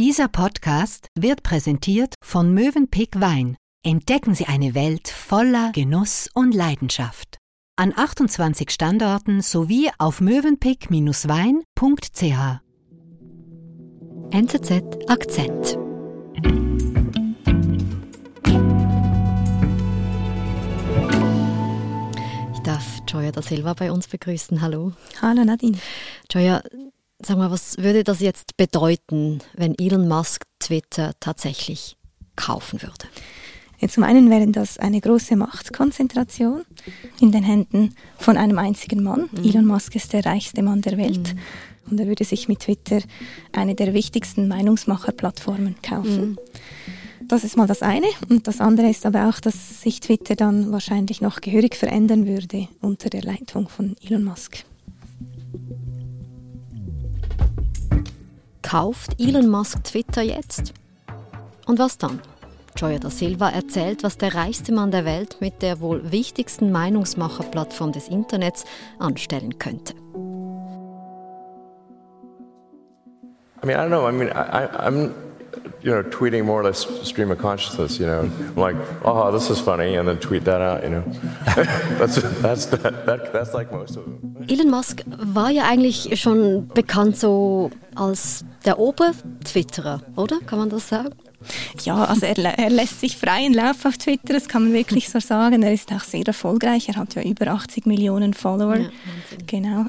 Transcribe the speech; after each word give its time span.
Dieser 0.00 0.28
Podcast 0.28 1.08
wird 1.14 1.42
präsentiert 1.42 2.14
von 2.24 2.54
Mövenpick 2.54 3.20
Wein. 3.20 3.58
Entdecken 3.84 4.34
Sie 4.34 4.46
eine 4.46 4.74
Welt 4.74 5.08
voller 5.08 5.72
Genuss 5.72 6.30
und 6.32 6.54
Leidenschaft. 6.54 7.36
An 7.76 7.92
28 7.94 8.70
Standorten 8.70 9.42
sowie 9.42 9.90
auf 9.98 10.22
mövenpick-wein.ch. 10.22 12.60
NZZ 14.30 14.72
Akzent. 15.06 15.78
Ich 22.54 22.60
darf 22.60 23.00
Joya 23.06 23.32
da 23.32 23.42
Silva 23.42 23.74
bei 23.74 23.92
uns 23.92 24.08
begrüßen. 24.08 24.62
Hallo. 24.62 24.92
Hallo 25.20 25.44
Nadine. 25.44 25.76
Joya, 26.30 26.62
sag 27.22 27.38
mal, 27.38 27.50
was 27.50 27.76
würde 27.78 28.04
das 28.04 28.20
jetzt 28.20 28.56
bedeuten, 28.56 29.40
wenn 29.54 29.74
Elon 29.78 30.08
Musk 30.08 30.44
Twitter 30.58 31.12
tatsächlich 31.20 31.96
kaufen 32.36 32.82
würde? 32.82 33.06
Ja, 33.80 33.88
zum 33.88 34.04
einen 34.04 34.28
wäre 34.28 34.46
das 34.48 34.78
eine 34.78 35.00
große 35.00 35.36
Machtkonzentration 35.36 36.64
in 37.20 37.32
den 37.32 37.42
Händen 37.42 37.94
von 38.18 38.36
einem 38.36 38.58
einzigen 38.58 39.02
Mann. 39.02 39.30
Mhm. 39.32 39.44
Elon 39.44 39.66
Musk 39.66 39.96
ist 39.96 40.12
der 40.12 40.24
reichste 40.26 40.62
Mann 40.62 40.82
der 40.82 40.98
Welt. 40.98 41.34
Mhm. 41.34 41.40
Und 41.90 42.00
er 42.00 42.06
würde 42.06 42.24
sich 42.24 42.46
mit 42.46 42.60
Twitter 42.60 43.00
eine 43.52 43.74
der 43.74 43.94
wichtigsten 43.94 44.48
Meinungsmacherplattformen 44.48 45.76
kaufen. 45.82 46.30
Mhm. 46.32 46.38
Das 47.26 47.42
ist 47.42 47.56
mal 47.56 47.66
das 47.66 47.80
eine. 47.80 48.06
Und 48.28 48.46
das 48.46 48.60
andere 48.60 48.90
ist 48.90 49.06
aber 49.06 49.28
auch, 49.28 49.40
dass 49.40 49.80
sich 49.80 50.00
Twitter 50.00 50.36
dann 50.36 50.72
wahrscheinlich 50.72 51.20
noch 51.20 51.40
gehörig 51.40 51.74
verändern 51.74 52.26
würde 52.26 52.68
unter 52.80 53.08
der 53.08 53.22
Leitung 53.22 53.68
von 53.68 53.96
Elon 54.04 54.24
Musk. 54.24 54.64
Kauft 58.70 59.16
Elon 59.18 59.48
Musk 59.48 59.82
Twitter 59.82 60.22
jetzt? 60.22 60.74
Und 61.66 61.80
was 61.80 61.98
dann? 61.98 62.20
Joya 62.76 63.00
da 63.00 63.10
Silva 63.10 63.48
erzählt, 63.48 64.04
was 64.04 64.16
der 64.16 64.36
reichste 64.36 64.70
Mann 64.70 64.92
der 64.92 65.04
Welt 65.04 65.38
mit 65.40 65.60
der 65.60 65.80
wohl 65.80 66.12
wichtigsten 66.12 66.70
Meinungsmacherplattform 66.70 67.90
des 67.90 68.06
Internets 68.06 68.64
anstellen 69.00 69.58
könnte. 69.58 69.94
I 73.60 73.66
mean, 73.66 73.76
I 73.76 73.80
don't 73.80 73.88
know. 73.88 74.06
I 74.06 74.12
mean, 74.12 74.28
I, 74.28 74.68
I'm, 74.78 75.14
you 75.82 75.90
know, 75.90 76.04
tweeting 76.08 76.44
more 76.44 76.60
or 76.60 76.64
less 76.64 76.86
stream 77.02 77.32
of 77.32 77.38
consciousness. 77.38 77.98
You 77.98 78.06
know, 78.06 78.20
I'm 78.20 78.54
like, 78.54 78.76
oh, 79.04 79.32
this 79.32 79.50
is 79.50 79.58
funny, 79.58 79.96
and 79.96 80.06
then 80.06 80.18
tweet 80.20 80.44
that 80.44 80.60
out. 80.60 80.84
You 80.84 80.90
know, 80.90 81.02
that's 81.98 82.22
that's 82.40 82.66
that, 82.66 83.04
that, 83.04 83.32
that's 83.32 83.52
like 83.52 83.72
most 83.72 83.96
of 83.96 84.04
them. 84.04 84.46
Elon 84.48 84.70
Musk 84.70 85.02
war 85.34 85.50
ja 85.50 85.64
eigentlich 85.64 86.20
schon 86.20 86.68
bekannt 86.68 87.16
so 87.16 87.70
als 87.96 88.44
der 88.64 88.78
Ober-Twitterer, 88.78 90.02
oder? 90.16 90.40
Kann 90.40 90.58
man 90.58 90.70
das 90.70 90.88
sagen? 90.88 91.14
Ja, 91.84 92.04
also 92.04 92.26
er, 92.26 92.36
er, 92.36 92.70
lässt 92.70 93.00
sich 93.00 93.16
freien 93.16 93.54
Lauf 93.54 93.86
auf 93.86 93.96
Twitter, 93.96 94.34
das 94.34 94.48
kann 94.48 94.64
man 94.64 94.72
wirklich 94.74 95.08
so 95.08 95.20
sagen. 95.20 95.62
Er 95.62 95.72
ist 95.72 95.90
auch 95.92 96.04
sehr 96.04 96.26
erfolgreich, 96.26 96.88
er 96.88 96.96
hat 96.96 97.14
ja 97.14 97.22
über 97.22 97.46
80 97.46 97.86
Millionen 97.86 98.34
Follower. 98.34 98.76
Ja, 98.76 98.90
genau. 99.46 99.86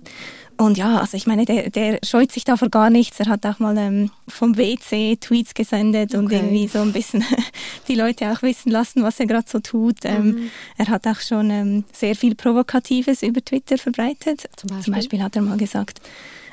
Und 0.58 0.78
ja, 0.78 1.00
also 1.00 1.18
ich 1.18 1.26
meine, 1.26 1.46
der, 1.46 1.72
der 1.72 2.00
scheut 2.04 2.32
sich 2.32 2.44
davor 2.44 2.70
gar 2.70 2.92
nichts. 2.92 3.20
Er 3.20 3.28
hat 3.28 3.46
auch 3.48 3.58
mal 3.58 3.76
ähm, 3.78 4.12
vom 4.28 4.58
WC 4.58 5.18
Tweets 5.20 5.56
gesendet 5.56 6.14
okay. 6.14 6.20
und 6.20 6.32
irgendwie 6.32 6.68
so 6.68 6.80
ein 6.80 6.94
bisschen 6.94 7.24
die 7.88 7.96
Leute 7.96 8.32
auch 8.32 8.44
wissen 8.44 8.72
lassen, 8.72 9.02
was 9.02 9.20
er 9.20 9.26
gerade 9.26 9.50
so 9.50 9.60
tut. 9.60 9.98
Ähm, 10.04 10.26
mhm. 10.26 10.52
Er 10.78 10.88
hat 10.90 11.08
auch 11.08 11.20
schon 11.20 11.50
ähm, 11.50 11.84
sehr 11.92 12.16
viel 12.16 12.36
Provokatives 12.36 13.24
über 13.24 13.44
Twitter 13.44 13.80
verbreitet. 13.80 14.50
Zum 14.56 14.70
Beispiel? 14.70 14.84
Zum 14.84 14.94
Beispiel 14.94 15.24
hat 15.24 15.36
er 15.36 15.42
mal 15.42 15.58
gesagt, 15.58 16.00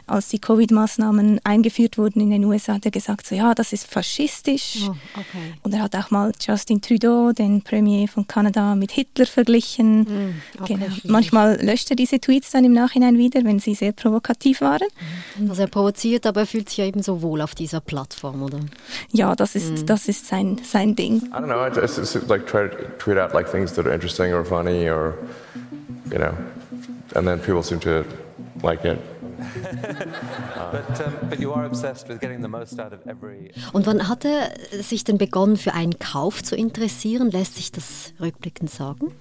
als 0.08 0.28
die 0.28 0.40
Covid-Maßnahmen 0.40 1.40
eingeführt 1.44 1.98
wurden 1.98 2.20
in 2.20 2.30
den 2.30 2.44
USA, 2.44 2.74
hat 2.74 2.84
er 2.84 2.90
gesagt, 2.90 3.26
so 3.26 3.34
ja, 3.34 3.54
das 3.54 3.72
ist 3.72 3.86
faschistisch. 3.86 4.88
Oh, 4.88 4.94
okay. 5.14 5.54
Und 5.62 5.74
er 5.74 5.82
hat 5.82 5.94
auch 5.96 6.10
mal 6.10 6.32
Justin 6.40 6.80
Trudeau, 6.80 7.32
den 7.32 7.62
Premier 7.62 8.08
von 8.08 8.26
Kanada, 8.26 8.74
mit 8.74 8.92
Hitler 8.92 9.26
verglichen. 9.26 10.00
Mm, 10.00 10.34
okay, 10.60 10.74
genau. 10.74 10.86
Manchmal 11.04 11.64
löscht 11.64 11.90
er 11.90 11.96
diese 11.96 12.20
Tweets 12.20 12.50
dann 12.50 12.64
im 12.64 12.72
Nachhinein 12.72 13.18
wieder, 13.18 13.44
wenn 13.44 13.58
sie 13.58 13.74
sehr 13.74 13.92
provokativ 13.92 14.60
waren. 14.60 14.88
Also 15.48 15.62
er 15.62 15.68
provoziert, 15.68 16.26
aber 16.26 16.40
er 16.40 16.46
fühlt 16.46 16.68
sich 16.68 16.78
ja 16.78 16.86
eben 16.86 17.02
so 17.02 17.22
wohl 17.22 17.40
auf 17.40 17.54
dieser 17.54 17.80
Plattform, 17.80 18.42
oder? 18.42 18.60
Ja, 19.12 19.34
das 19.36 19.54
ist, 19.54 19.82
mm. 19.82 19.86
das 19.86 20.08
ist 20.08 20.26
sein, 20.26 20.60
sein 20.64 20.96
Ding. 20.96 21.16
I 21.16 21.30
don't 21.32 21.46
know, 21.46 21.66
it's, 21.66 21.98
it's 21.98 22.14
like 22.28 22.46
try 22.46 22.68
to 22.68 22.76
tweet 22.98 23.18
out 23.18 23.34
like 23.34 23.50
things 23.50 23.72
that 23.74 23.86
are 23.86 23.94
interesting 23.94 24.32
or 24.32 24.44
funny 24.44 24.88
or, 24.88 25.14
you 26.10 26.18
know, 26.18 26.32
and 27.14 27.26
then 27.26 27.38
people 27.40 27.62
seem 27.62 27.80
to 27.80 28.04
like 28.62 28.84
it. 28.84 28.98
Und 33.72 33.86
wann 33.86 34.08
hat 34.08 34.24
er 34.24 34.50
sich 34.82 35.04
denn 35.04 35.18
begonnen, 35.18 35.56
für 35.56 35.74
einen 35.74 35.98
Kauf 35.98 36.42
zu 36.42 36.56
interessieren? 36.56 37.30
Lässt 37.30 37.56
sich 37.56 37.72
das 37.72 38.12
rückblickend 38.20 38.70
sagen? 38.70 39.12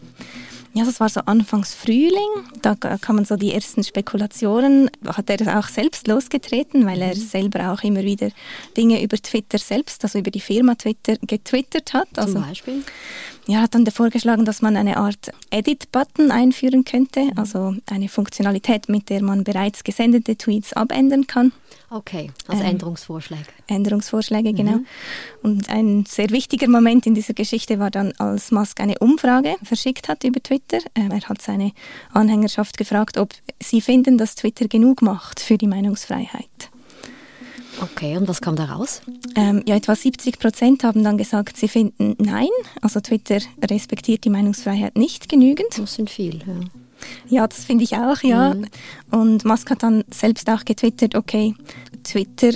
Ja, 0.74 0.86
das 0.86 1.00
war 1.00 1.10
so 1.10 1.22
anfangs 1.22 1.74
Frühling. 1.74 2.30
Da 2.62 2.76
kann 2.76 3.16
man 3.16 3.26
so 3.26 3.36
die 3.36 3.52
ersten 3.52 3.84
Spekulationen, 3.84 4.92
hat 5.08 5.30
er 5.30 5.60
auch 5.60 5.68
selbst 5.68 6.08
losgetreten, 6.08 6.86
weil 6.86 7.02
er 7.02 7.16
mhm. 7.16 7.20
selber 7.20 7.72
auch 7.72 7.84
immer 7.84 8.04
wieder 8.04 8.30
Dinge 8.76 9.02
über 9.02 9.18
Twitter 9.18 9.58
selbst, 9.58 10.04
also 10.04 10.20
über 10.20 10.30
die 10.30 10.40
Firma 10.40 10.76
Twitter, 10.76 11.16
getwittert 11.22 11.94
hat. 11.94 12.10
Zum 12.14 12.24
also, 12.24 12.42
Beispiel? 12.42 12.84
Ja, 13.48 13.62
hat 13.62 13.76
dann 13.76 13.86
vorgeschlagen, 13.86 14.44
dass 14.44 14.62
man 14.62 14.76
eine 14.76 14.98
Art 14.98 15.32
Edit-Button 15.52 16.32
einführen 16.32 16.84
könnte, 16.84 17.22
mhm. 17.22 17.32
also 17.38 17.76
eine 17.90 18.10
Funktionalität, 18.10 18.90
mit 18.90 19.10
der 19.10 19.24
man 19.24 19.46
bereits 19.46 19.86
gesendete 19.86 20.36
Tweets 20.36 20.74
abändern 20.74 21.28
kann. 21.28 21.54
Okay, 21.90 22.30
also 22.48 22.62
ähm, 22.62 22.72
Änderungsvorschläge. 22.72 23.46
Änderungsvorschläge, 23.68 24.52
genau. 24.52 24.80
Mhm. 24.80 24.86
Und 25.44 25.70
ein 25.70 26.06
sehr 26.06 26.30
wichtiger 26.32 26.68
Moment 26.68 27.08
in 27.08 27.16
dieser 27.16 27.34
Geschichte 27.34 27.80
war 27.80 27.90
dann, 27.90 28.12
als 28.18 28.52
Musk 28.52 28.82
eine 28.82 29.00
Umfrage 29.00 29.56
verschickt 29.64 30.10
hat 30.10 30.26
über 30.26 30.44
Twitter. 30.44 30.80
Ähm, 30.94 31.12
er 31.12 31.22
hat 31.22 31.42
seine 31.42 31.72
Anhängerschaft 32.12 32.78
gefragt, 32.78 33.18
ob 33.18 33.30
sie 33.64 33.80
finden, 33.80 34.18
dass 34.18 34.36
Twitter 34.36 34.68
genug 34.68 35.02
macht 35.02 35.40
für 35.40 35.58
die 35.58 35.68
Meinungsfreiheit. 35.68 36.70
Okay, 37.82 38.18
und 38.18 38.28
was 38.28 38.42
kam 38.42 38.56
da 38.56 38.66
raus? 38.66 39.02
Ähm, 39.36 39.64
ja, 39.68 39.76
etwa 39.76 39.96
70 39.96 40.40
Prozent 40.40 40.84
haben 40.84 41.04
dann 41.04 41.18
gesagt, 41.18 41.58
sie 41.58 41.68
finden 41.68 42.16
nein. 42.20 42.50
Also 42.82 43.00
Twitter 43.00 43.40
respektiert 43.64 44.24
die 44.24 44.30
Meinungsfreiheit 44.30 44.98
nicht 44.98 45.30
genügend. 45.30 45.78
Das 45.78 45.96
sind 45.96 46.10
viel, 46.10 46.40
ja. 46.40 46.60
Ja, 47.30 47.48
das 47.48 47.66
finde 47.66 47.84
ich 47.84 47.96
auch, 47.96 48.24
ja. 48.24 48.56
Mhm. 48.56 48.68
Und 49.12 49.46
Musk 49.46 49.70
hat 49.70 49.84
dann 49.84 50.04
selbst 50.12 50.50
auch 50.50 50.66
getwittert, 50.66 51.16
okay, 51.16 51.54
Twitter 52.04 52.54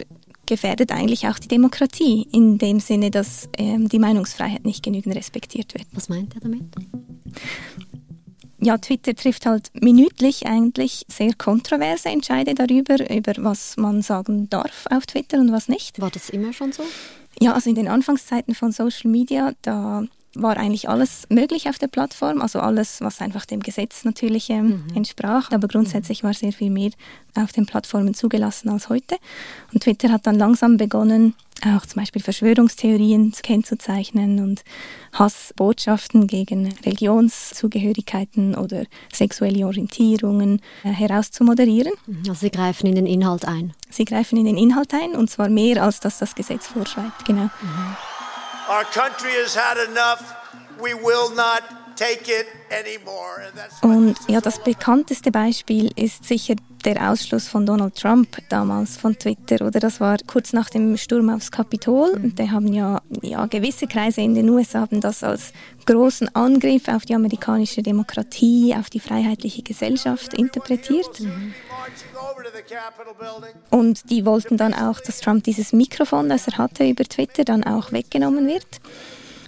gefährdet 0.48 0.92
eigentlich 0.92 1.28
auch 1.28 1.40
die 1.40 1.48
Demokratie, 1.48 2.28
in 2.32 2.58
dem 2.58 2.80
Sinne, 2.80 3.12
dass 3.12 3.48
ähm, 3.58 3.88
die 3.88 4.00
Meinungsfreiheit 4.00 4.66
nicht 4.66 4.84
genügend 4.84 5.16
respektiert 5.16 5.74
wird. 5.74 5.86
Was 5.94 6.10
meint 6.10 6.36
er 6.36 6.42
damit? 6.42 6.64
Ja, 8.62 8.78
Twitter 8.78 9.16
trifft 9.16 9.46
halt 9.46 9.72
minütlich 9.74 10.46
eigentlich 10.46 11.06
sehr 11.08 11.34
kontroverse 11.34 12.10
Entscheide 12.10 12.54
darüber, 12.54 12.98
über 13.10 13.34
was 13.38 13.76
man 13.78 14.02
sagen 14.02 14.50
darf 14.50 14.86
auf 14.90 15.06
Twitter 15.08 15.40
und 15.40 15.52
was 15.52 15.68
nicht. 15.68 16.00
War 16.00 16.12
das 16.12 16.30
immer 16.30 16.54
schon 16.54 16.72
so? 16.72 16.84
Ja, 17.40 17.54
also 17.54 17.70
in 17.70 17.76
den 17.76 17.88
Anfangszeiten 17.88 18.54
von 18.54 18.72
Social 18.72 19.10
Media, 19.10 19.54
da 19.64 20.04
war 20.34 20.58
eigentlich 20.58 20.88
alles 20.88 21.28
möglich 21.30 21.68
auf 21.68 21.78
der 21.78 21.88
Plattform, 21.88 22.42
also 22.42 22.60
alles, 22.60 23.02
was 23.02 23.20
einfach 23.20 23.46
dem 23.46 23.60
Gesetz 23.60 24.06
natürlich 24.06 24.50
ähm, 24.50 24.86
mhm. 24.88 24.96
entsprach. 24.96 25.52
Aber 25.52 25.68
grundsätzlich 25.68 26.24
war 26.24 26.34
sehr 26.34 26.54
viel 26.54 26.70
mehr 26.70 26.92
auf 27.36 27.52
den 27.52 27.66
Plattformen 27.66 28.14
zugelassen 28.14 28.70
als 28.70 28.90
heute. 28.90 29.18
Und 29.74 29.84
Twitter 29.84 30.10
hat 30.10 30.28
dann 30.28 30.36
langsam 30.36 30.78
begonnen, 30.78 31.36
auch 31.66 31.86
zum 31.86 32.02
Beispiel 32.02 32.22
Verschwörungstheorien 32.22 33.34
kennzuzeichnen 33.44 34.40
und 34.40 34.64
Hassbotschaften 35.14 36.28
gegen 36.28 36.74
Religionszugehörigkeiten 36.86 38.56
oder 38.56 38.86
sexuelle 39.14 39.66
Orientierungen 39.66 40.62
äh, 40.84 40.90
herauszumoderieren. 40.90 41.94
Mhm. 42.08 42.20
Also 42.30 42.46
Sie 42.46 42.52
greifen 42.52 42.88
in 42.88 42.96
den 42.96 43.06
Inhalt 43.06 43.46
ein? 43.46 43.74
Sie 43.90 44.06
greifen 44.06 44.38
in 44.38 44.46
den 44.46 44.58
Inhalt 44.58 44.94
ein 44.94 45.12
und 45.12 45.30
zwar 45.30 45.50
mehr, 45.50 45.84
als 45.84 46.00
das 46.00 46.20
das 46.20 46.36
Gesetz 46.36 46.68
vorschreibt, 46.68 47.26
genau. 47.26 47.44
Mhm. 47.44 47.98
Our 48.72 48.86
country 48.86 49.32
has 49.32 49.54
had 49.54 49.78
enough. 49.90 50.24
We 50.80 50.94
will 50.94 51.36
not 51.36 51.98
take 51.98 52.30
it. 52.30 52.48
Und 53.82 54.16
ja, 54.28 54.42
das 54.42 54.64
bekannteste 54.64 55.32
Beispiel 55.32 55.92
ist 55.96 56.24
sicher 56.26 56.56
der 56.86 57.12
Ausschluss 57.12 57.48
von 57.48 57.66
Donald 57.66 57.96
Trump 57.96 58.38
damals 58.50 58.98
von 58.98 59.18
Twitter, 59.18 59.66
oder 59.66 59.80
das 59.80 60.00
war 60.00 60.18
kurz 60.26 60.54
nach 60.54 60.70
dem 60.70 60.98
Sturm 60.98 61.30
aufs 61.30 61.52
Kapitol. 61.52 62.18
Mhm. 62.18 62.36
Da 62.36 62.50
haben 62.50 62.74
ja, 62.74 63.02
ja 63.22 63.46
gewisse 63.46 63.88
Kreise 63.88 64.22
in 64.22 64.36
den 64.36 64.50
USA 64.50 64.82
haben 64.82 65.02
das 65.02 65.24
als 65.24 65.54
großen 65.86 66.34
Angriff 66.36 66.88
auf 66.88 67.06
die 67.06 67.16
amerikanische 67.16 67.82
Demokratie, 67.84 68.76
auf 68.78 68.90
die 68.90 69.00
freiheitliche 69.00 69.64
Gesellschaft 69.64 70.34
interpretiert. 70.34 71.20
Mhm. 71.20 71.54
Und 73.70 74.10
die 74.10 74.26
wollten 74.26 74.58
dann 74.58 74.74
auch, 74.74 75.00
dass 75.00 75.20
Trump 75.20 75.44
dieses 75.44 75.74
Mikrofon, 75.74 76.30
das 76.30 76.48
er 76.48 76.58
hatte 76.58 76.88
über 76.88 77.04
Twitter, 77.04 77.44
dann 77.44 77.64
auch 77.64 77.92
weggenommen 77.92 78.48
wird. 78.48 78.82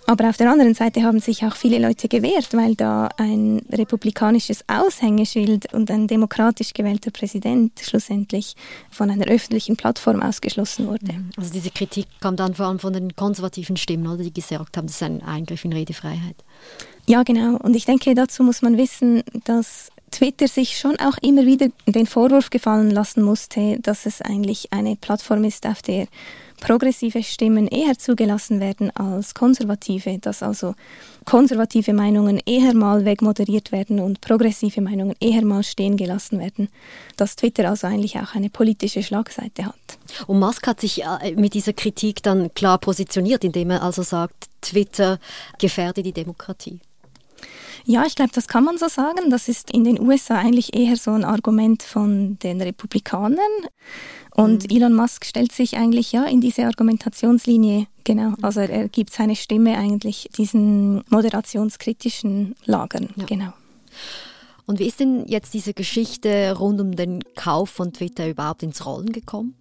Aber 0.06 0.30
auf 0.30 0.38
der 0.38 0.52
anderen 0.52 0.74
Seite 0.74 1.04
haben 1.04 1.20
sich 1.20 1.46
auch 1.46 1.56
viele 1.56 1.80
Leute 1.80 2.10
gewehrt, 2.10 2.50
weil 2.54 2.76
da 2.76 3.10
ein 3.18 3.62
republikanisches 3.72 4.66
Aushängeschild 4.68 5.74
und 5.74 5.90
ein 5.90 6.08
demokratisch 6.08 6.74
gewählter 6.74 7.12
Präsident 7.12 7.80
schlussendlich 7.82 8.56
von 8.92 9.10
einer 9.10 9.26
öffentlichen 9.26 9.78
Plattform 9.78 10.22
ausgeschlossen 10.22 10.88
wurde. 10.88 11.16
Also 11.38 11.54
diese 11.54 11.70
Kritik 11.70 12.08
kam 12.20 12.36
dann 12.36 12.54
vor 12.54 12.66
allem 12.66 12.80
von 12.80 12.92
den 12.92 13.16
konservativen 13.16 13.78
Stimmen, 13.78 14.08
oder, 14.08 14.24
die 14.24 14.34
gesagt 14.34 14.76
haben, 14.76 14.88
das 14.88 14.98
ist 14.98 15.04
ein 15.04 15.22
Eingriff 15.24 15.64
in 15.64 15.72
Redefreiheit. 15.72 16.36
Ja, 17.08 17.24
genau. 17.24 17.58
Und 17.58 17.76
ich 17.76 17.86
denke, 17.86 18.14
dazu 18.14 18.44
muss 18.44 18.62
man 18.62 18.78
wissen, 18.78 19.24
dass 19.46 19.90
Twitter 20.12 20.48
sich 20.48 20.78
schon 20.78 20.98
auch 21.00 21.18
immer 21.22 21.46
wieder 21.46 21.68
den 21.88 22.06
Vorwurf 22.06 22.50
gefallen 22.50 22.92
lassen 22.92 23.24
musste, 23.24 23.80
dass 23.82 24.06
es 24.06 24.22
eigentlich 24.22 24.72
eine 24.72 24.96
Plattform 24.96 25.44
ist, 25.44 25.66
auf 25.66 25.82
der 25.82 26.08
progressive 26.64 27.22
Stimmen 27.24 27.68
eher 27.68 27.98
zugelassen 28.00 28.62
werden 28.62 28.90
als 28.96 29.34
konservative, 29.34 30.18
dass 30.20 30.42
also 30.42 30.76
konservative 31.26 31.92
Meinungen 31.92 32.40
eher 32.46 32.74
mal 32.74 33.04
wegmoderiert 33.04 33.74
werden 33.74 34.00
und 34.00 34.22
progressive 34.22 34.80
Meinungen 34.80 35.14
eher 35.20 35.44
mal 35.44 35.64
stehen 35.64 35.98
gelassen 35.98 36.40
werden, 36.40 36.70
dass 37.18 37.36
Twitter 37.36 37.70
also 37.70 37.88
eigentlich 37.88 38.18
auch 38.18 38.34
eine 38.34 38.50
politische 38.50 39.04
Schlagseite 39.04 39.66
hat. 39.66 39.76
Und 40.26 40.40
Musk 40.40 40.66
hat 40.66 40.80
sich 40.80 41.04
äh, 41.04 41.36
mit 41.36 41.54
dieser 41.54 41.74
Kritik 41.74 42.24
dann 42.24 42.54
klar 42.54 42.78
positioniert, 42.78 43.44
indem 43.44 43.72
er 43.72 43.84
also 43.84 44.02
sagt, 44.02 44.46
Twitter 44.62 45.20
gefährde 45.60 46.02
die 46.02 46.14
Demokratie. 46.14 46.80
Ja, 47.86 48.06
ich 48.06 48.16
glaube, 48.16 48.32
das 48.34 48.48
kann 48.48 48.64
man 48.64 48.78
so 48.78 48.88
sagen. 48.88 49.30
Das 49.30 49.48
ist 49.48 49.72
in 49.72 49.84
den 49.84 50.00
USA 50.00 50.38
eigentlich 50.38 50.76
eher 50.76 50.96
so 50.96 51.12
ein 51.12 51.24
Argument 51.24 51.84
von 51.84 52.38
den 52.40 52.62
Republikanern. 52.62 53.40
Und 54.36 54.70
mhm. 54.70 54.76
Elon 54.76 54.94
Musk 54.94 55.26
stellt 55.26 55.52
sich 55.52 55.78
eigentlich 55.78 56.12
ja 56.12 56.24
in 56.24 56.42
diese 56.42 56.66
Argumentationslinie, 56.66 57.88
genau. 58.04 58.34
Also 58.42 58.62
er, 58.62 58.70
er 58.70 58.90
gibt 58.90 59.14
seine 59.14 59.36
Stimme 59.36 59.78
eigentlich 59.78 60.30
diesen 60.36 61.04
moderationskritischen 61.10 62.56
Lagern, 62.66 63.10
ja. 63.16 63.26
genau. 63.26 63.54
Und 64.66 64.80
wie 64.80 64.88
ist 64.88 65.00
denn 65.00 65.26
jetzt 65.28 65.54
diese 65.54 65.74
Geschichte 65.74 66.56
rund 66.58 66.82
um 66.82 66.96
den 66.96 67.20
Kauf 67.36 67.70
von 67.70 67.94
Twitter 67.94 68.28
überhaupt 68.28 68.64
ins 68.64 68.86
Rollen 68.86 69.12
gekommen? 69.12 69.56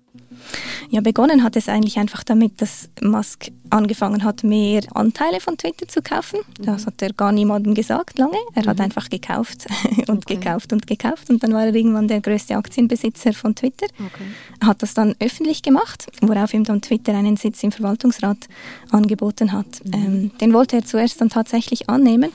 Ja, 0.90 1.00
begonnen 1.00 1.42
hat 1.42 1.56
es 1.56 1.68
eigentlich 1.68 1.98
einfach 1.98 2.24
damit, 2.24 2.60
dass 2.60 2.88
Musk 3.00 3.50
angefangen 3.70 4.24
hat, 4.24 4.44
mehr 4.44 4.82
Anteile 4.94 5.40
von 5.40 5.56
Twitter 5.56 5.88
zu 5.88 6.02
kaufen. 6.02 6.40
Mhm. 6.58 6.64
Das 6.64 6.86
hat 6.86 7.00
er 7.00 7.12
gar 7.12 7.32
niemandem 7.32 7.74
gesagt 7.74 8.18
lange. 8.18 8.36
Er 8.54 8.64
mhm. 8.64 8.68
hat 8.68 8.80
einfach 8.80 9.08
gekauft 9.08 9.66
und 10.08 10.24
okay. 10.24 10.36
gekauft 10.36 10.72
und 10.72 10.86
gekauft 10.86 11.30
und 11.30 11.42
dann 11.42 11.52
war 11.52 11.64
er 11.64 11.74
irgendwann 11.74 12.08
der 12.08 12.20
größte 12.20 12.56
Aktienbesitzer 12.56 13.32
von 13.32 13.54
Twitter. 13.54 13.86
Okay. 13.98 14.66
Hat 14.66 14.82
das 14.82 14.94
dann 14.94 15.14
öffentlich 15.20 15.62
gemacht, 15.62 16.06
worauf 16.20 16.52
ihm 16.52 16.64
dann 16.64 16.82
Twitter 16.82 17.14
einen 17.14 17.36
Sitz 17.36 17.62
im 17.62 17.72
Verwaltungsrat 17.72 18.48
angeboten 18.90 19.52
hat. 19.52 19.84
Mhm. 19.84 19.92
Ähm, 19.94 20.30
den 20.40 20.52
wollte 20.52 20.76
er 20.76 20.84
zuerst 20.84 21.20
dann 21.20 21.30
tatsächlich 21.30 21.88
annehmen 21.88 22.30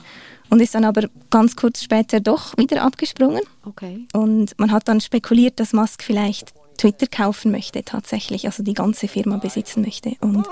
und 0.50 0.60
ist 0.60 0.74
dann 0.74 0.84
aber 0.84 1.08
ganz 1.30 1.56
kurz 1.56 1.82
später 1.82 2.20
doch 2.20 2.56
wieder 2.56 2.82
abgesprungen. 2.82 3.42
Okay. 3.64 4.06
Und 4.12 4.58
man 4.58 4.72
hat 4.72 4.88
dann 4.88 5.00
spekuliert, 5.00 5.60
dass 5.60 5.72
Musk 5.72 6.02
vielleicht 6.02 6.52
Twitter 6.78 7.06
kaufen 7.06 7.50
möchte 7.50 7.84
tatsächlich, 7.84 8.46
also 8.46 8.62
die 8.62 8.72
ganze 8.72 9.08
Firma 9.08 9.36
besitzen 9.36 9.82
möchte. 9.82 10.12
Und 10.20 10.46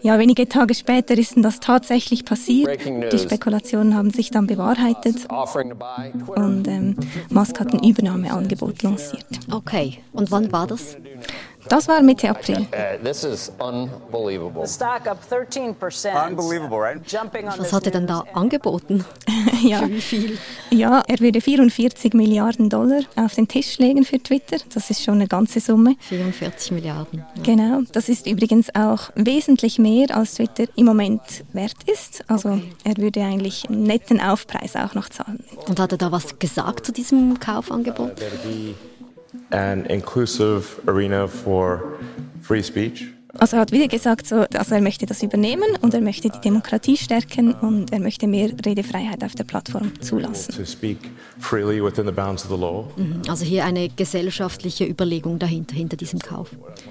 ja, 0.00 0.18
wenige 0.18 0.48
Tage 0.48 0.74
später 0.74 1.18
ist 1.18 1.34
das 1.36 1.60
tatsächlich 1.60 2.24
passiert. 2.24 2.80
Die 3.12 3.18
Spekulationen 3.18 3.94
haben 3.94 4.10
sich 4.10 4.30
dann 4.30 4.46
bewahrheitet 4.46 5.26
und 6.26 6.66
ähm, 6.68 6.96
Musk 7.28 7.60
hat 7.60 7.74
ein 7.74 7.86
Übernahmeangebot 7.86 8.82
lanciert. 8.82 9.26
Okay, 9.50 9.98
und 10.12 10.30
wann 10.30 10.50
war 10.52 10.66
das? 10.66 10.96
Das 11.68 11.88
war 11.88 12.02
Mitte 12.02 12.30
April. 12.30 12.60
Uh, 12.60 13.04
Was 17.58 17.72
hat 17.72 17.86
er 17.86 17.92
denn 17.92 18.06
da 18.06 18.24
angeboten? 18.32 19.04
ja. 19.62 19.78
Für 19.78 19.90
wie 19.90 20.00
viel? 20.00 20.38
Ja, 20.70 21.02
er 21.06 21.20
würde 21.20 21.40
44 21.40 22.14
Milliarden 22.14 22.70
Dollar 22.70 23.02
auf 23.16 23.34
den 23.34 23.46
Tisch 23.46 23.78
legen 23.78 24.04
für 24.04 24.22
Twitter. 24.22 24.56
Das 24.72 24.90
ist 24.90 25.02
schon 25.02 25.14
eine 25.14 25.28
ganze 25.28 25.60
Summe. 25.60 25.96
44 26.00 26.72
Milliarden. 26.72 27.24
Ja. 27.36 27.42
Genau. 27.42 27.82
Das 27.92 28.08
ist 28.08 28.26
übrigens 28.26 28.74
auch 28.74 29.10
wesentlich 29.14 29.78
mehr, 29.78 30.16
als 30.16 30.34
Twitter 30.34 30.64
im 30.76 30.86
Moment 30.86 31.20
wert 31.52 31.76
ist. 31.86 32.24
Also 32.28 32.50
okay. 32.50 32.72
er 32.84 32.96
würde 32.96 33.22
eigentlich 33.22 33.68
einen 33.68 33.82
netten 33.82 34.20
Aufpreis 34.20 34.76
auch 34.76 34.94
noch 34.94 35.08
zahlen. 35.08 35.44
Und 35.68 35.78
hat 35.78 35.92
er 35.92 35.98
da 35.98 36.10
was 36.10 36.38
gesagt 36.38 36.86
zu 36.86 36.92
diesem 36.92 37.38
Kaufangebot? 37.38 38.12
An 39.50 39.86
inclusive 39.86 40.80
arena 40.86 41.26
for 41.26 41.98
free 42.42 42.62
speech. 42.62 43.08
Also 43.38 43.56
er 43.56 43.60
hat 43.60 43.72
wieder 43.72 43.86
gesagt, 43.86 44.26
so, 44.26 44.44
also 44.54 44.74
er 44.74 44.80
möchte 44.80 45.06
das 45.06 45.22
übernehmen 45.22 45.76
und 45.82 45.94
er 45.94 46.00
möchte 46.00 46.30
die 46.30 46.40
Demokratie 46.40 46.96
stärken 46.96 47.54
und 47.54 47.92
er 47.92 48.00
möchte 48.00 48.26
mehr 48.26 48.50
Redefreiheit 48.66 49.22
auf 49.22 49.34
der 49.34 49.44
Plattform 49.44 49.92
zulassen. 50.00 50.54
Mhm. 52.96 53.22
Also 53.28 53.44
hier 53.44 53.64
eine 53.64 53.88
gesellschaftliche 53.88 54.84
Überlegung 54.84 55.38
dahinter, 55.38 55.76
hinter 55.76 55.96
diesem 55.96 56.18
Kauf. 56.18 56.48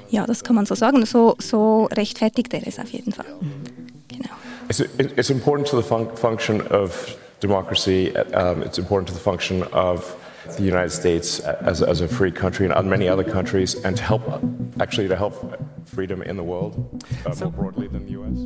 Ja, 0.10 0.26
das 0.26 0.44
kann 0.44 0.56
man 0.56 0.66
so 0.66 0.76
sagen. 0.76 1.06
So, 1.06 1.36
so 1.40 1.90
rechtfertigt 1.92 2.54
er 2.54 2.66
es 2.66 2.80
auf 2.80 2.90
jeden 2.90 3.12
Fall. 3.12 3.26
Mhm. 3.42 3.52
Genau. 4.08 4.30
It's, 4.70 4.80
it's 4.98 5.30
important 5.30 5.68
to 5.68 5.82
the 5.82 5.88
fun 5.88 6.08
function 6.16 6.62
of 6.68 7.18
democracy. 7.42 8.14
Um, 8.34 8.64
it's 8.64 8.78
important 8.78 9.10
to 9.10 9.14
the 9.14 9.20
function 9.20 9.64
of 9.74 10.16
the 10.58 10.64
United 10.64 10.92
States 10.92 11.40
as, 11.40 11.82
as 11.82 12.02
a 12.02 12.08
free 12.08 12.32
country 12.32 12.68
and 12.68 12.90
many 12.90 13.08
other 13.08 13.24
countries, 13.24 13.76
and 13.84 13.98
to 13.98 14.04
help 14.04 14.22
actually 14.80 15.08
to 15.08 15.16
help 15.16 15.34
freedom 15.86 16.22
in 16.22 16.38
the 16.38 16.44
world 16.44 16.76
uh, 17.26 17.36
more 17.40 17.52
broadly 17.52 17.88
than 17.88 18.06
the 18.06 18.16
US. 18.18 18.38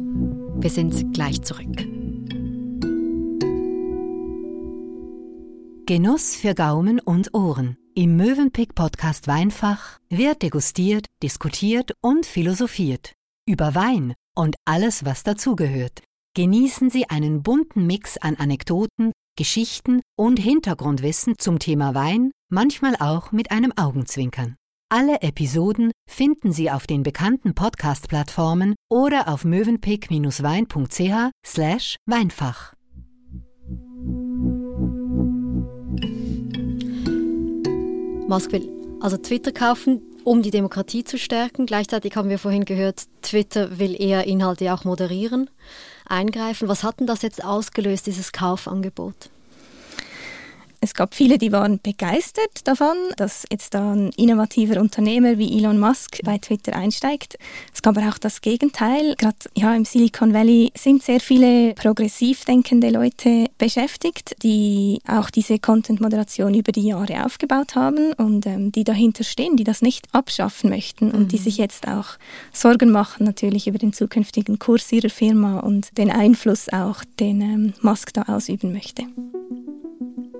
Wir 0.61 0.69
sind 0.69 1.13
gleich 1.13 1.41
zurück. 1.41 1.85
Genuss 5.85 6.35
für 6.35 6.55
Gaumen 6.55 6.99
und 6.99 7.33
Ohren. 7.33 7.77
Im 7.93 8.15
Mövenpick 8.15 8.73
Podcast 8.73 9.27
Weinfach 9.27 9.99
wird 10.09 10.41
degustiert, 10.41 11.07
diskutiert 11.21 11.93
und 12.01 12.25
philosophiert 12.25 13.13
über 13.45 13.75
Wein 13.75 14.13
und 14.35 14.55
alles, 14.65 15.05
was 15.05 15.23
dazugehört. 15.23 16.01
Genießen 16.35 16.89
Sie 16.89 17.09
einen 17.09 17.43
bunten 17.43 17.85
Mix 17.85 18.17
an 18.17 18.35
Anekdoten, 18.37 19.11
Geschichten 19.35 20.01
und 20.15 20.37
Hintergrundwissen 20.37 21.39
zum 21.39 21.57
Thema 21.57 21.95
Wein, 21.95 22.29
manchmal 22.49 22.95
auch 22.99 23.31
mit 23.31 23.49
einem 23.49 23.73
Augenzwinkern. 23.75 24.57
Alle 24.89 25.23
Episoden 25.23 25.91
finden 26.07 26.53
Sie 26.53 26.69
auf 26.69 26.85
den 26.85 27.01
bekannten 27.01 27.55
Podcast-Plattformen 27.55 28.75
oder 28.91 29.27
auf 29.27 29.43
mövenpick-wein.ch 29.43 31.95
Weinfach. 32.05 32.73
Musk 38.27 38.51
will 38.51 38.69
also 39.01 39.17
Twitter 39.17 39.51
kaufen, 39.51 40.03
um 40.23 40.43
die 40.43 40.51
Demokratie 40.51 41.03
zu 41.03 41.17
stärken. 41.17 41.65
Gleichzeitig 41.65 42.15
haben 42.15 42.29
wir 42.29 42.37
vorhin 42.37 42.65
gehört, 42.65 43.05
Twitter 43.23 43.79
will 43.79 43.99
eher 43.99 44.27
Inhalte 44.27 44.71
auch 44.75 44.85
moderieren 44.85 45.49
eingreifen. 46.05 46.67
Was 46.67 46.83
hat 46.83 46.99
denn 46.99 47.07
das 47.07 47.21
jetzt 47.21 47.43
ausgelöst, 47.43 48.07
dieses 48.07 48.31
Kaufangebot? 48.31 49.29
Es 50.83 50.93
gab 50.93 51.15
viele, 51.15 51.37
die 51.37 51.53
waren 51.53 51.79
begeistert 51.81 52.67
davon, 52.67 52.97
dass 53.15 53.45
jetzt 53.49 53.73
da 53.73 53.93
ein 53.93 54.09
innovativer 54.17 54.81
Unternehmer 54.81 55.37
wie 55.37 55.57
Elon 55.57 55.79
Musk 55.79 56.19
bei 56.25 56.37
Twitter 56.37 56.75
einsteigt. 56.75 57.37
Es 57.73 57.81
gab 57.81 57.97
aber 57.97 58.09
auch 58.09 58.17
das 58.17 58.41
Gegenteil. 58.41 59.15
Gerade 59.17 59.37
ja, 59.55 59.73
im 59.73 59.85
Silicon 59.85 60.33
Valley 60.33 60.73
sind 60.75 61.01
sehr 61.01 61.21
viele 61.21 61.73
progressiv 61.75 62.43
denkende 62.43 62.89
Leute 62.89 63.45
beschäftigt, 63.57 64.35
die 64.43 64.99
auch 65.07 65.29
diese 65.29 65.57
Content-Moderation 65.57 66.53
über 66.53 66.73
die 66.73 66.87
Jahre 66.87 67.25
aufgebaut 67.25 67.75
haben 67.75 68.11
und 68.11 68.45
ähm, 68.45 68.73
die 68.73 68.83
dahinter 68.83 69.23
stehen, 69.23 69.55
die 69.55 69.63
das 69.63 69.81
nicht 69.81 70.13
abschaffen 70.13 70.69
möchten 70.69 71.11
und 71.11 71.31
die 71.31 71.39
mhm. 71.39 71.43
sich 71.43 71.57
jetzt 71.59 71.87
auch 71.87 72.17
Sorgen 72.51 72.91
machen 72.91 73.23
natürlich 73.23 73.67
über 73.67 73.77
den 73.77 73.93
zukünftigen 73.93 74.59
Kurs 74.59 74.91
ihrer 74.91 75.09
Firma 75.09 75.61
und 75.61 75.97
den 75.97 76.11
Einfluss 76.11 76.67
auch, 76.73 77.05
den 77.21 77.39
ähm, 77.39 77.73
Musk 77.81 78.13
da 78.13 78.23
ausüben 78.23 78.73
möchte. 78.73 79.03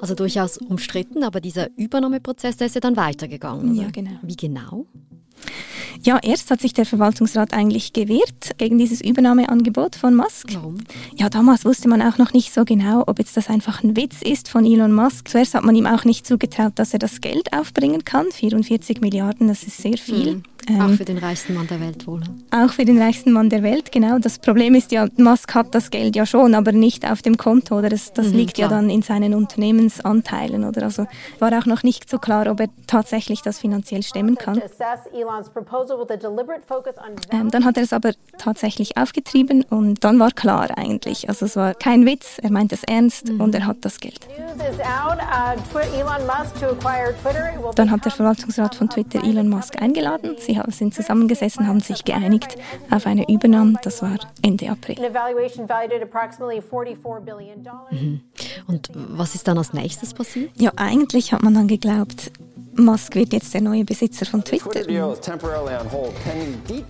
Also 0.04 0.16
durchaus 0.16 0.58
umstritten, 0.58 1.24
aber 1.24 1.40
dieser 1.40 1.70
Übernahmeprozess, 1.78 2.58
der 2.58 2.68
ist 2.68 2.76
ja 2.76 2.82
dann 2.82 2.98
weitergegangen. 2.98 3.72
Oder? 3.72 3.84
Ja, 3.84 3.90
genau. 3.90 4.20
Wie 4.22 4.36
genau? 4.36 4.86
Ja, 6.04 6.20
erst 6.22 6.52
hat 6.52 6.60
sich 6.60 6.74
der 6.74 6.86
Verwaltungsrat 6.86 7.54
eigentlich 7.54 7.94
gewehrt 7.94 8.58
gegen 8.58 8.78
dieses 8.78 9.00
Übernahmeangebot 9.00 9.96
von 9.96 10.14
Musk. 10.14 10.50
Warum? 10.56 10.80
Ja, 11.16 11.30
damals 11.30 11.64
wusste 11.64 11.88
man 11.88 12.02
auch 12.02 12.18
noch 12.18 12.34
nicht 12.34 12.54
so 12.54 12.66
genau, 12.66 13.06
ob 13.08 13.18
jetzt 13.18 13.38
das 13.38 13.50
einfach 13.50 13.82
ein 13.82 13.96
Witz 13.96 14.22
ist 14.22 14.50
von 14.50 14.66
Elon 14.66 14.92
Musk. 14.92 15.30
Zuerst 15.30 15.54
hat 15.54 15.64
man 15.64 15.74
ihm 15.74 15.86
auch 15.86 16.04
nicht 16.04 16.28
zugetraut, 16.28 16.74
dass 16.76 16.92
er 16.92 17.00
das 17.00 17.22
Geld 17.22 17.54
aufbringen 17.54 18.04
kann. 18.04 18.26
44 18.30 19.00
Milliarden, 19.00 19.48
das 19.48 19.64
ist 19.64 19.78
sehr 19.78 19.98
viel. 19.98 20.36
Mhm. 20.36 20.44
Ähm, 20.70 20.82
auch 20.82 20.90
für 20.92 21.06
den 21.06 21.18
reichsten 21.18 21.54
Mann 21.54 21.68
der 21.68 21.80
Welt 21.80 22.08
wohl. 22.08 22.22
Auch 22.52 22.72
für 22.72 22.86
den 22.86 23.02
reichsten 23.02 23.32
Mann 23.32 23.50
der 23.50 23.64
Welt, 23.64 23.92
genau. 23.92 24.20
Das 24.20 24.40
Problem 24.40 24.76
ist 24.76 24.92
ja, 24.92 25.08
Musk 25.18 25.54
hat 25.56 25.76
das 25.76 25.90
Geld 25.90 26.16
ja 26.16 26.26
schon, 26.26 26.56
aber 26.56 26.72
nicht 26.72 27.10
auf 27.10 27.22
dem 27.22 27.38
Konto. 27.38 27.78
Oder 27.78 27.90
das, 27.90 28.14
das 28.14 28.28
mhm, 28.28 28.34
liegt 28.38 28.56
klar. 28.56 28.70
ja 28.70 28.76
dann 28.78 28.90
in 28.90 29.02
seinen 29.02 29.34
Unternehmensanteilen. 29.34 30.64
Oder 30.64 30.84
also 30.84 31.06
war 31.40 31.58
auch 31.58 31.66
noch 31.66 31.84
nicht 31.84 32.10
so 32.10 32.18
klar, 32.18 32.50
ob 32.50 32.60
er 32.60 32.68
tatsächlich 32.88 33.42
das 33.42 33.60
finanziell 33.60 34.04
stemmen 34.04 34.36
kann. 34.36 34.62
Ähm, 37.32 37.52
dann 37.52 37.66
hat 37.66 37.78
er 37.78 37.84
es 37.84 37.94
aber 37.94 38.12
tatsächlich 38.38 38.98
aufgetrieben 38.98 39.64
und 39.70 40.04
dann 40.04 40.20
war 40.20 40.32
klar 40.32 40.78
eigentlich. 40.78 41.30
Also 41.30 41.46
es 41.46 41.56
war 41.56 41.74
kein 41.74 42.06
Witz, 42.06 42.38
er 42.42 42.52
meint 42.52 42.72
es 42.72 42.84
ernst 42.84 43.30
mhm. 43.30 43.42
und 43.42 43.56
er 43.56 43.66
hat 43.66 43.78
das 43.82 44.00
Geld. 44.00 44.28
Uh, 47.64 47.72
dann 47.76 47.92
hat 47.92 48.06
der 48.06 48.12
Verwaltungsrat 48.12 48.76
von 48.76 48.90
Twitter 48.90 49.24
Elon 49.24 49.50
Musk 49.50 49.82
eingeladen. 49.82 50.36
Sie 50.68 50.72
sind 50.72 50.94
zusammengesessen, 50.94 51.68
haben 51.68 51.80
sich 51.80 52.04
geeinigt 52.06 52.58
auf 52.90 53.06
eine 53.06 53.30
Übernahme. 53.30 53.76
Das 53.84 54.02
war 54.02 54.18
Ende 54.42 54.70
April. 54.70 54.96
Mhm. 57.92 58.22
Und 58.68 58.90
was 58.94 59.36
ist 59.36 59.48
dann 59.48 59.58
als 59.58 59.74
nächstes 59.74 60.14
passiert? 60.14 60.52
Ja, 60.60 60.72
eigentlich 60.76 61.34
hat 61.34 61.44
man 61.44 61.54
dann 61.54 61.68
geglaubt, 61.68 62.32
Musk 62.76 63.16
wird 63.16 63.34
jetzt 63.34 63.54
der 63.54 63.62
neue 63.62 63.84
Besitzer 63.84 64.26
von 64.26 64.44
Twitter. 64.44 64.82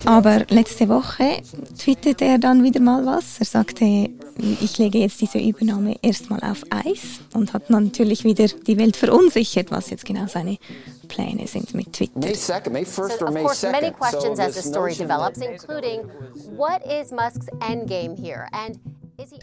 Aber 0.06 0.44
letzte 0.48 0.88
Woche 0.88 1.42
twitterte 1.78 2.24
er 2.24 2.38
dann 2.38 2.62
wieder 2.62 2.80
mal 2.80 3.04
was. 3.04 3.38
Er 3.38 3.46
sagte, 3.46 3.84
ich 4.60 4.78
lege 4.78 4.98
jetzt 4.98 5.20
diese 5.20 5.38
Übernahme 5.38 5.96
erstmal 6.02 6.40
auf 6.40 6.62
Eis 6.70 7.20
und 7.34 7.52
hat 7.52 7.70
natürlich 7.70 8.24
wieder 8.24 8.46
die 8.46 8.78
Welt 8.78 8.96
verunsichert, 8.96 9.70
was 9.70 9.90
jetzt 9.90 10.04
genau 10.04 10.26
seine 10.26 10.58
Pläne 11.08 11.46
sind 11.46 11.74
mit 11.74 11.92
Twitter. 11.92 12.18
May 12.18 12.32
2nd, 12.32 12.70
May 12.70 12.84
1st 12.84 13.22
or 13.22 13.30
May 13.30 13.42
2nd. 13.42 13.44
Of 13.44 13.46
course, 13.46 13.70
many 13.70 13.90
questions 13.92 14.38
as 14.38 14.54
the 14.54 14.62
story 14.62 14.94
develops, 14.94 15.38
including 15.38 16.02
what 16.56 16.82
is 16.86 17.12
Musk's 17.12 17.46
endgame 17.60 18.16
here 18.16 18.48
and 18.52 18.78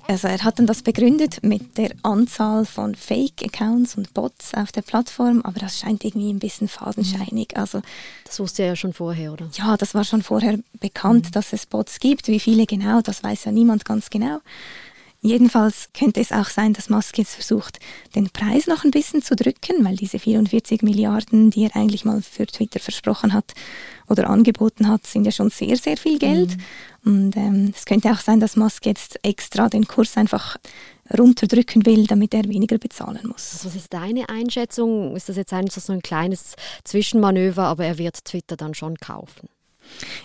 also 0.07 0.27
er 0.27 0.43
hat 0.43 0.59
dann 0.59 0.67
das 0.67 0.81
begründet 0.81 1.43
mit 1.43 1.77
der 1.77 1.91
Anzahl 2.03 2.65
von 2.65 2.95
Fake-Accounts 2.95 3.95
und 3.95 4.13
Bots 4.13 4.53
auf 4.53 4.71
der 4.71 4.81
Plattform, 4.81 5.41
aber 5.43 5.59
das 5.59 5.79
scheint 5.79 6.03
irgendwie 6.03 6.31
ein 6.31 6.39
bisschen 6.39 6.67
fadenscheinig. 6.67 7.55
Also, 7.55 7.81
das 8.25 8.39
wusste 8.39 8.63
er 8.63 8.69
ja 8.69 8.75
schon 8.75 8.93
vorher, 8.93 9.33
oder? 9.33 9.49
Ja, 9.53 9.77
das 9.77 9.93
war 9.93 10.03
schon 10.03 10.23
vorher 10.23 10.59
bekannt, 10.79 11.27
mhm. 11.27 11.31
dass 11.31 11.53
es 11.53 11.65
Bots 11.65 11.99
gibt. 11.99 12.27
Wie 12.27 12.39
viele 12.39 12.65
genau, 12.65 13.01
das 13.01 13.23
weiß 13.23 13.45
ja 13.45 13.51
niemand 13.51 13.85
ganz 13.85 14.09
genau. 14.09 14.39
Jedenfalls 15.23 15.89
könnte 15.93 16.19
es 16.19 16.31
auch 16.31 16.49
sein, 16.49 16.73
dass 16.73 16.89
Musk 16.89 17.19
jetzt 17.19 17.35
versucht, 17.35 17.79
den 18.15 18.31
Preis 18.31 18.65
noch 18.65 18.83
ein 18.83 18.89
bisschen 18.89 19.21
zu 19.21 19.35
drücken, 19.35 19.85
weil 19.85 19.95
diese 19.95 20.17
44 20.17 20.81
Milliarden, 20.81 21.51
die 21.51 21.65
er 21.65 21.75
eigentlich 21.75 22.05
mal 22.05 22.23
für 22.23 22.47
Twitter 22.47 22.79
versprochen 22.79 23.31
hat 23.31 23.53
oder 24.09 24.31
angeboten 24.31 24.87
hat, 24.87 25.05
sind 25.05 25.25
ja 25.25 25.31
schon 25.31 25.51
sehr, 25.51 25.77
sehr 25.77 25.95
viel 25.95 26.17
Geld. 26.17 26.57
Mhm. 26.57 26.61
Und 27.03 27.36
ähm, 27.36 27.74
es 27.75 27.86
könnte 27.86 28.12
auch 28.12 28.20
sein, 28.20 28.39
dass 28.39 28.55
Musk 28.55 28.86
jetzt 28.86 29.20
extra 29.24 29.70
den 29.70 29.88
Kurs 29.88 30.17
einfach 30.17 30.58
runterdrücken 31.17 31.86
will, 31.86 32.05
damit 32.08 32.34
er 32.34 32.43
weniger 32.46 32.77
bezahlen 32.77 33.27
muss. 33.27 33.53
Also 33.53 33.70
was 33.70 33.75
ist 33.75 33.93
deine 33.93 34.29
Einschätzung? 34.29 35.15
Ist 35.15 35.29
das 35.29 35.36
jetzt 35.36 35.51
eigentlich 35.51 35.84
so 35.84 35.93
ein 35.93 36.01
kleines 36.01 36.55
Zwischenmanöver, 36.84 37.63
aber 37.63 37.86
er 37.86 37.98
wird 37.98 38.24
Twitter 38.25 38.55
dann 38.55 38.74
schon 38.74 38.98
kaufen? 38.98 39.50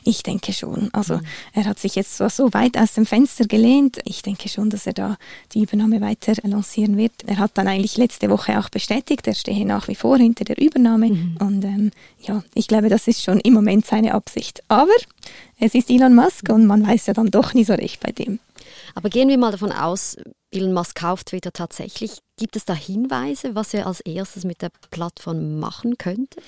Ich 0.04 0.22
denke 0.22 0.52
schon. 0.52 0.90
Also 0.92 1.16
mhm. 1.16 1.26
er 1.52 1.64
hat 1.64 1.78
sich 1.78 1.94
jetzt 1.94 2.16
so, 2.16 2.28
so 2.28 2.52
weit 2.52 2.76
aus 2.76 2.94
dem 2.94 3.06
Fenster 3.06 3.46
gelehnt. 3.46 3.98
Ich 4.04 4.22
denke 4.22 4.48
schon, 4.48 4.70
dass 4.70 4.86
er 4.86 4.92
da 4.92 5.16
die 5.52 5.62
Übernahme 5.62 6.00
weiter 6.00 6.34
lancieren 6.42 6.96
wird. 6.96 7.12
Er 7.26 7.38
hat 7.38 7.52
dann 7.54 7.68
eigentlich 7.68 7.96
letzte 7.96 8.30
Woche 8.30 8.58
auch 8.58 8.68
bestätigt, 8.68 9.26
er 9.26 9.34
stehe 9.34 9.66
nach 9.66 9.88
wie 9.88 9.94
vor 9.94 10.18
hinter 10.18 10.44
der 10.44 10.58
Übernahme. 10.58 11.08
Mhm. 11.08 11.36
Und 11.40 11.64
ähm, 11.64 11.90
ja, 12.20 12.42
ich 12.54 12.68
glaube, 12.68 12.88
das 12.88 13.08
ist 13.08 13.22
schon 13.22 13.40
im 13.40 13.54
Moment 13.54 13.86
seine 13.86 14.14
Absicht. 14.14 14.62
Aber 14.68 14.94
es 15.58 15.74
ist 15.74 15.90
Elon 15.90 16.14
Musk 16.14 16.48
und 16.50 16.66
man 16.66 16.86
weiß 16.86 17.06
ja 17.06 17.14
dann 17.14 17.30
doch 17.30 17.54
nie 17.54 17.64
so 17.64 17.74
recht 17.74 18.00
bei 18.00 18.12
dem. 18.12 18.38
Aber 18.94 19.10
gehen 19.10 19.28
wir 19.28 19.38
mal 19.38 19.52
davon 19.52 19.72
aus, 19.72 20.16
Elon 20.50 20.72
Musk 20.72 20.96
kauft 20.96 21.28
Twitter 21.28 21.52
tatsächlich. 21.52 22.18
Gibt 22.38 22.56
es 22.56 22.64
da 22.64 22.74
Hinweise, 22.74 23.54
was 23.54 23.74
er 23.74 23.86
als 23.86 24.00
erstes 24.00 24.44
mit 24.44 24.62
der 24.62 24.70
Plattform 24.90 25.58
machen 25.58 25.98
könnte? 25.98 26.40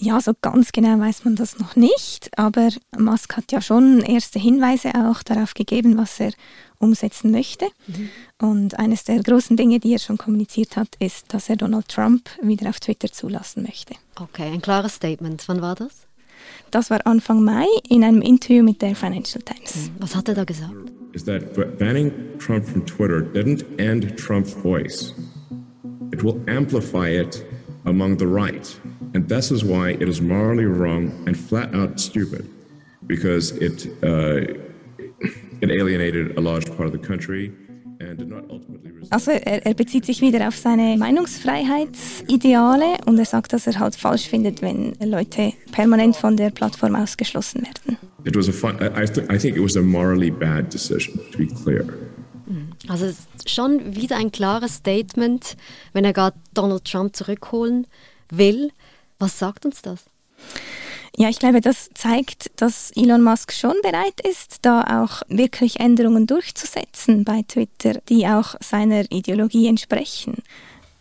Ja, 0.00 0.20
so 0.20 0.32
ganz 0.40 0.70
genau 0.70 1.00
weiß 1.00 1.24
man 1.24 1.34
das 1.34 1.58
noch 1.58 1.74
nicht, 1.74 2.30
aber 2.38 2.68
Musk 2.96 3.36
hat 3.36 3.50
ja 3.50 3.60
schon 3.60 4.00
erste 4.00 4.38
Hinweise 4.38 4.90
auch 4.94 5.24
darauf 5.24 5.54
gegeben, 5.54 5.98
was 5.98 6.20
er 6.20 6.32
umsetzen 6.78 7.32
möchte. 7.32 7.66
Mhm. 7.88 8.08
Und 8.40 8.78
eines 8.78 9.02
der 9.02 9.20
großen 9.20 9.56
Dinge, 9.56 9.80
die 9.80 9.92
er 9.92 9.98
schon 9.98 10.16
kommuniziert 10.16 10.76
hat, 10.76 10.94
ist, 11.00 11.34
dass 11.34 11.48
er 11.48 11.56
Donald 11.56 11.88
Trump 11.88 12.30
wieder 12.40 12.68
auf 12.68 12.78
Twitter 12.78 13.10
zulassen 13.10 13.64
möchte. 13.64 13.94
Okay, 14.20 14.44
ein 14.52 14.62
klares 14.62 14.94
Statement. 14.94 15.42
Wann 15.48 15.60
war 15.60 15.74
das? 15.74 16.06
Das 16.70 16.90
war 16.90 17.04
Anfang 17.04 17.42
Mai 17.42 17.66
in 17.88 18.04
einem 18.04 18.22
Interview 18.22 18.62
mit 18.62 18.80
der 18.82 18.94
Financial 18.94 19.42
Times. 19.42 19.88
Mhm. 19.88 19.90
Was 19.98 20.14
hat 20.14 20.28
er 20.28 20.34
da 20.34 20.44
gesagt? 20.44 20.72
Is 21.12 21.24
that 21.24 21.54
banning 21.78 22.12
Trump 22.38 22.64
from 22.64 22.86
Twitter 22.86 23.20
didn't 23.20 23.64
end 23.78 24.16
Trump's 24.16 24.52
voice. 24.52 25.14
It 26.12 26.22
will 26.22 26.40
amplify 26.46 27.08
it 27.08 27.44
among 27.84 28.18
the 28.18 28.26
right. 28.26 28.78
And 29.14 29.28
this 29.28 29.50
is 29.50 29.64
why 29.64 29.90
it 29.90 30.08
is 30.08 30.20
morally 30.20 30.66
wrong 30.66 31.12
and 31.26 31.36
flat 31.36 31.74
out 31.74 31.98
stupid, 31.98 32.48
because 33.06 33.52
it, 33.52 33.86
uh, 34.02 34.42
it 35.60 35.70
alienated 35.70 36.36
a 36.36 36.40
large 36.40 36.66
part 36.76 36.86
of 36.86 36.92
the 36.92 36.98
country. 36.98 37.52
Also 39.10 39.32
er, 39.32 39.66
er, 39.66 39.74
bezieht 39.74 40.06
sich 40.06 40.20
wieder 40.20 40.46
auf 40.46 40.56
seine 40.56 40.96
Meinungsfreiheitsideale 40.96 42.98
und 43.06 43.18
er 43.18 43.24
sagt, 43.24 43.52
dass 43.52 43.66
er 43.66 43.80
halt 43.80 43.96
falsch 43.96 44.28
findet, 44.28 44.62
wenn 44.62 44.94
Leute 45.04 45.52
permanent 45.72 46.14
von 46.14 46.36
der 46.36 46.50
Plattform 46.50 46.94
ausgeschlossen 46.94 47.62
werden. 47.62 47.98
It 48.24 48.36
was 48.36 48.48
a 48.48 48.52
fun, 48.52 48.76
I, 48.76 49.04
th 49.04 49.28
I 49.32 49.36
think 49.36 49.56
it 49.56 49.62
was 49.62 49.76
a 49.76 49.82
morally 49.82 50.30
bad 50.30 50.72
decision, 50.72 51.18
to 51.32 51.38
be 51.38 51.46
clear. 51.46 51.82
Mhm. 52.46 52.68
Also 52.86 53.06
es 53.06 53.26
ist 53.36 53.50
schon 53.50 53.96
wieder 53.96 54.16
ein 54.16 54.30
klares 54.30 54.76
Statement, 54.76 55.56
wenn 55.92 56.04
er 56.04 56.12
gerade 56.12 56.36
Donald 56.54 56.84
Trump 56.84 57.16
zurückholen 57.16 57.88
will. 58.30 58.70
Was 59.18 59.38
sagt 59.38 59.64
uns 59.66 59.82
das? 59.82 60.04
Ja, 61.16 61.28
ich 61.28 61.40
glaube, 61.40 61.60
das 61.60 61.90
zeigt, 61.94 62.52
dass 62.60 62.92
Elon 62.94 63.22
Musk 63.22 63.52
schon 63.52 63.74
bereit 63.82 64.20
ist, 64.20 64.58
da 64.62 65.02
auch 65.02 65.22
wirklich 65.28 65.80
Änderungen 65.80 66.28
durchzusetzen 66.28 67.24
bei 67.24 67.42
Twitter, 67.42 67.94
die 68.08 68.28
auch 68.28 68.54
seiner 68.60 69.10
Ideologie 69.10 69.66
entsprechen. 69.66 70.42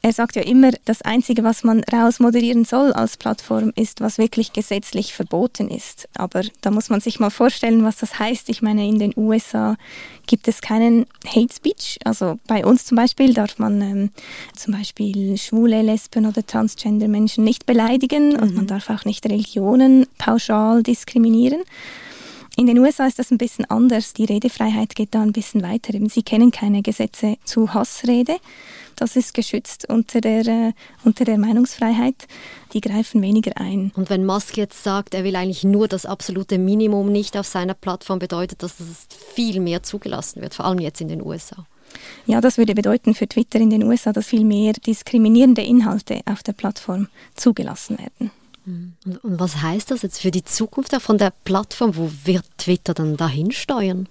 Er 0.08 0.14
sagt 0.14 0.38
ja 0.38 0.42
immer, 0.42 0.72
das 0.86 1.02
Einzige, 1.02 1.44
was 1.44 1.66
man 1.66 1.84
rausmoderieren 1.84 2.64
soll 2.64 2.94
als 2.94 3.18
Plattform, 3.18 3.74
ist, 3.76 4.00
was 4.00 4.18
wirklich 4.18 4.54
gesetzlich 4.54 5.14
verboten 5.14 5.68
ist. 5.68 6.08
Aber 6.16 6.44
da 6.62 6.72
muss 6.72 6.90
man 6.90 7.02
sich 7.02 7.20
mal 7.20 7.30
vorstellen, 7.30 7.84
was 7.84 7.98
das 7.98 8.18
heißt. 8.18 8.48
Ich 8.48 8.62
meine, 8.62 8.88
in 8.88 9.00
den 9.00 9.12
USA 9.18 9.76
gibt 10.26 10.48
es 10.48 10.62
keinen 10.62 11.08
Hate 11.26 11.54
Speech. 11.54 12.00
Also 12.06 12.40
bei 12.48 12.66
uns 12.66 12.86
zum 12.86 12.96
Beispiel 12.96 13.34
darf 13.34 13.60
man 13.60 13.82
ähm, 13.82 14.10
zum 14.56 14.76
Beispiel 14.76 15.38
schwule, 15.38 15.82
Lesben 15.82 16.26
oder 16.26 16.46
Transgender 16.46 17.10
Menschen 17.10 17.44
nicht 17.44 17.66
beleidigen 17.66 18.30
mhm. 18.30 18.40
und 18.40 18.56
man 18.56 18.66
darf 18.68 18.90
auch 18.90 19.04
nicht 19.04 19.26
Religionen 19.26 20.08
pauschal 20.18 20.84
diskriminieren. 20.84 21.64
In 22.56 22.66
den 22.66 22.80
USA 22.80 23.08
ist 23.08 23.20
das 23.20 23.30
ein 23.30 23.38
bisschen 23.38 23.66
anders. 23.66 24.14
Die 24.14 24.24
Redefreiheit 24.24 24.96
geht 24.96 25.14
da 25.14 25.22
ein 25.22 25.34
bisschen 25.34 25.64
weiter. 25.64 25.92
Sie 26.08 26.24
kennen 26.24 26.52
keine 26.52 26.82
Gesetze 26.82 27.36
zu 27.44 27.74
Hassrede. 27.74 28.38
Das 28.98 29.16
ist 29.16 29.36
geschützt 29.36 29.88
unter 29.88 30.22
der, 30.22 30.46
äh, 30.48 30.74
unter 31.06 31.24
der 31.24 31.38
Meinungsfreiheit. 31.38 32.28
Die 32.74 32.82
greifen 32.82 33.22
weniger 33.22 33.56
ein. 33.56 33.92
Und 33.96 34.10
wenn 34.10 34.26
Musk 34.26 34.58
jetzt 34.58 34.84
sagt, 34.84 35.14
er 35.14 35.24
will 35.24 35.36
eigentlich 35.36 35.64
nur 35.64 35.88
das 35.88 36.06
absolute 36.06 36.58
Minimum 36.58 37.12
nicht 37.12 37.38
auf 37.38 37.48
seiner 37.48 37.76
Plattform, 37.76 38.20
bedeutet 38.20 38.64
das, 38.64 38.78
dass 38.78 38.88
es 38.88 39.08
viel 39.34 39.60
mehr 39.60 39.84
zugelassen 39.84 40.42
wird, 40.42 40.56
vor 40.56 40.66
allem 40.66 40.80
jetzt 40.80 41.00
in 41.00 41.08
den 41.08 41.22
USA. 41.22 41.66
Ja, 42.26 42.42
das 42.42 42.58
würde 42.58 42.74
bedeuten 42.74 43.14
für 43.14 43.28
Twitter 43.28 43.60
in 43.60 43.70
den 43.70 43.84
USA, 43.84 44.12
dass 44.12 44.26
viel 44.26 44.44
mehr 44.44 44.74
diskriminierende 44.74 45.62
Inhalte 45.62 46.22
auf 46.26 46.42
der 46.42 46.54
Plattform 46.54 47.08
zugelassen 47.36 48.00
werden. 48.00 48.32
Mhm. 48.66 48.94
Und 49.22 49.40
was 49.40 49.62
heißt 49.62 49.92
das 49.92 50.02
jetzt 50.02 50.20
für 50.20 50.32
die 50.32 50.44
Zukunft 50.44 50.94
von 51.02 51.20
der 51.20 51.32
Plattform? 51.46 51.96
Wo 51.96 52.12
wird 52.26 52.46
Twitter 52.58 52.96
dann 52.96 53.16
dahin 53.16 53.52
steuern? 53.52 54.10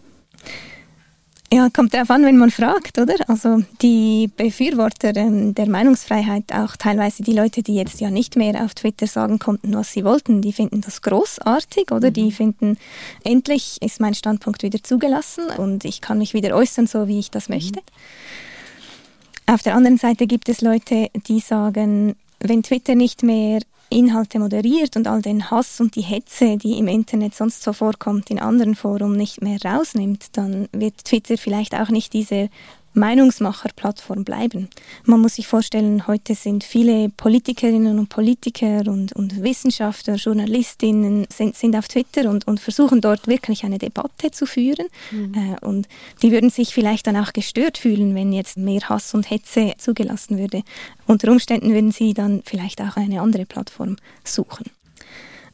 Ja, 1.52 1.68
kommt 1.72 1.94
darauf 1.94 2.10
an, 2.10 2.24
wenn 2.24 2.38
man 2.38 2.50
fragt, 2.50 2.98
oder? 2.98 3.14
Also 3.28 3.62
die 3.80 4.28
Befürworter 4.36 5.14
ähm, 5.14 5.54
der 5.54 5.68
Meinungsfreiheit, 5.68 6.52
auch 6.52 6.74
teilweise 6.76 7.22
die 7.22 7.34
Leute, 7.34 7.62
die 7.62 7.76
jetzt 7.76 8.00
ja 8.00 8.10
nicht 8.10 8.34
mehr 8.34 8.64
auf 8.64 8.74
Twitter 8.74 9.06
sagen 9.06 9.38
konnten, 9.38 9.72
was 9.74 9.92
sie 9.92 10.04
wollten, 10.04 10.42
die 10.42 10.52
finden 10.52 10.80
das 10.80 11.02
großartig, 11.02 11.92
oder? 11.92 12.08
Mhm. 12.08 12.14
Die 12.14 12.32
finden, 12.32 12.78
endlich 13.22 13.80
ist 13.80 14.00
mein 14.00 14.14
Standpunkt 14.14 14.64
wieder 14.64 14.82
zugelassen 14.82 15.44
und 15.56 15.84
ich 15.84 16.00
kann 16.00 16.18
mich 16.18 16.34
wieder 16.34 16.54
äußern, 16.56 16.88
so 16.88 17.06
wie 17.06 17.20
ich 17.20 17.30
das 17.30 17.48
möchte. 17.48 17.78
Mhm. 17.78 19.54
Auf 19.54 19.62
der 19.62 19.76
anderen 19.76 19.98
Seite 19.98 20.26
gibt 20.26 20.48
es 20.48 20.60
Leute, 20.60 21.08
die 21.28 21.38
sagen, 21.38 22.16
wenn 22.40 22.62
Twitter 22.62 22.94
nicht 22.94 23.22
mehr 23.22 23.60
Inhalte 23.88 24.38
moderiert 24.38 24.96
und 24.96 25.06
all 25.06 25.22
den 25.22 25.50
Hass 25.50 25.80
und 25.80 25.94
die 25.94 26.02
Hetze, 26.02 26.56
die 26.56 26.78
im 26.78 26.88
Internet 26.88 27.34
sonst 27.34 27.62
so 27.62 27.72
vorkommt, 27.72 28.30
in 28.30 28.40
anderen 28.40 28.74
Foren 28.74 29.16
nicht 29.16 29.42
mehr 29.42 29.58
rausnimmt, 29.64 30.36
dann 30.36 30.68
wird 30.72 31.04
Twitter 31.04 31.38
vielleicht 31.38 31.74
auch 31.74 31.88
nicht 31.88 32.12
diese 32.12 32.48
Meinungsmacherplattform 32.96 34.24
bleiben. 34.24 34.68
Man 35.04 35.20
muss 35.20 35.36
sich 35.36 35.46
vorstellen, 35.46 36.06
heute 36.06 36.34
sind 36.34 36.64
viele 36.64 37.10
Politikerinnen 37.10 37.98
und 37.98 38.08
Politiker 38.08 38.82
und, 38.86 39.12
und 39.12 39.42
Wissenschaftler, 39.42 40.14
Journalistinnen 40.14 41.26
sind, 41.32 41.56
sind 41.56 41.76
auf 41.76 41.88
Twitter 41.88 42.28
und, 42.30 42.46
und 42.46 42.58
versuchen 42.58 43.00
dort 43.00 43.28
wirklich 43.28 43.64
eine 43.64 43.78
Debatte 43.78 44.30
zu 44.30 44.46
führen. 44.46 44.86
Mhm. 45.10 45.34
Äh, 45.34 45.64
und 45.64 45.88
die 46.22 46.32
würden 46.32 46.50
sich 46.50 46.74
vielleicht 46.74 47.06
dann 47.06 47.16
auch 47.16 47.32
gestört 47.32 47.78
fühlen, 47.78 48.14
wenn 48.14 48.32
jetzt 48.32 48.56
mehr 48.56 48.88
Hass 48.88 49.14
und 49.14 49.30
Hetze 49.30 49.74
zugelassen 49.78 50.38
würde. 50.38 50.62
Unter 51.06 51.30
Umständen 51.30 51.72
würden 51.72 51.92
sie 51.92 52.14
dann 52.14 52.42
vielleicht 52.44 52.80
auch 52.80 52.96
eine 52.96 53.20
andere 53.20 53.46
Plattform 53.46 53.96
suchen. 54.24 54.64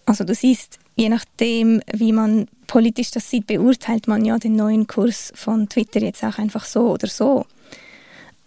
Also 0.06 0.24
du 0.24 0.34
siehst, 0.34 0.78
je 0.96 1.08
nachdem, 1.08 1.80
wie 1.92 2.12
man 2.12 2.46
politisch 2.66 3.10
das 3.10 3.30
sieht, 3.30 3.46
beurteilt 3.46 4.08
man 4.08 4.24
ja 4.24 4.38
den 4.38 4.56
neuen 4.56 4.86
Kurs 4.86 5.32
von 5.34 5.68
Twitter 5.68 6.00
jetzt 6.00 6.24
auch 6.24 6.38
einfach 6.38 6.64
so 6.64 6.90
oder 6.90 7.06
so. 7.06 7.46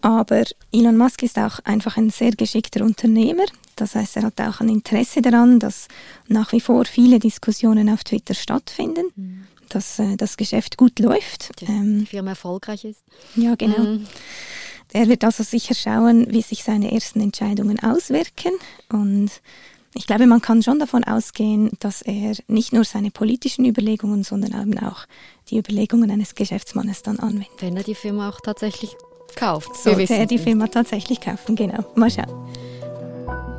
Aber 0.00 0.44
Elon 0.72 0.96
Musk 0.96 1.22
ist 1.22 1.38
auch 1.38 1.58
einfach 1.64 1.96
ein 1.96 2.10
sehr 2.10 2.32
geschickter 2.32 2.84
Unternehmer. 2.84 3.44
Das 3.76 3.94
heißt, 3.94 4.16
er 4.16 4.24
hat 4.24 4.40
auch 4.40 4.60
ein 4.60 4.68
Interesse 4.68 5.20
daran, 5.20 5.58
dass 5.58 5.88
nach 6.28 6.52
wie 6.52 6.60
vor 6.60 6.84
viele 6.84 7.18
Diskussionen 7.18 7.90
auf 7.90 8.04
Twitter 8.04 8.34
stattfinden, 8.34 9.06
mhm. 9.16 9.46
dass 9.68 9.98
äh, 9.98 10.16
das 10.16 10.36
Geschäft 10.36 10.76
gut 10.76 10.98
läuft. 10.98 11.60
Die, 11.60 11.66
ähm, 11.66 12.00
die 12.00 12.06
Firma 12.06 12.30
erfolgreich 12.30 12.84
ist. 12.84 13.04
Ja, 13.34 13.54
genau. 13.54 13.78
Mhm. 13.78 14.06
Er 14.92 15.08
wird 15.08 15.24
also 15.24 15.42
sicher 15.42 15.74
schauen, 15.74 16.26
wie 16.30 16.42
sich 16.42 16.62
seine 16.62 16.92
ersten 16.92 17.20
Entscheidungen 17.20 17.80
auswirken 17.80 18.52
und 18.90 19.30
ich 19.96 20.06
glaube, 20.06 20.26
man 20.26 20.42
kann 20.42 20.62
schon 20.62 20.78
davon 20.78 21.04
ausgehen, 21.04 21.70
dass 21.80 22.02
er 22.02 22.36
nicht 22.48 22.72
nur 22.72 22.84
seine 22.84 23.10
politischen 23.10 23.64
Überlegungen, 23.64 24.22
sondern 24.22 24.52
eben 24.60 24.78
auch 24.78 25.06
die 25.48 25.58
Überlegungen 25.58 26.10
eines 26.10 26.34
Geschäftsmannes 26.34 27.02
dann 27.02 27.18
anwendet. 27.18 27.48
Wenn 27.60 27.76
er 27.76 27.82
die 27.82 27.94
Firma 27.94 28.28
auch 28.28 28.40
tatsächlich 28.40 28.96
kauft. 29.34 29.74
Sollte 29.76 30.14
er 30.14 30.26
die 30.26 30.38
Firma 30.38 30.66
tatsächlich 30.68 31.20
kaufen, 31.20 31.56
genau. 31.56 31.84
Mal 31.94 32.10
schauen. 32.10 32.48